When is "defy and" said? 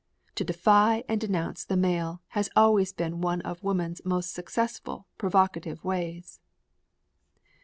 0.43-1.21